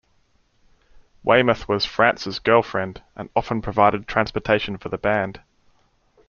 Weymouth 1.21 1.67
was 1.67 1.85
Frantz's 1.85 2.39
girlfriend 2.39 3.03
and 3.15 3.29
often 3.35 3.61
provided 3.61 4.07
transportation 4.07 4.79
for 4.79 4.89
the 4.89 4.97
band. 4.97 5.41